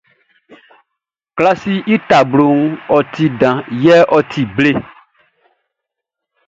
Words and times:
Klasiʼn 1.37 1.87
i 1.93 1.95
tabloʼn 2.07 2.61
ti 3.13 3.25
dan 3.39 3.57
yɛ 3.83 3.95
ɔ 4.15 4.17
ti 4.31 4.41
ble. 4.55 4.69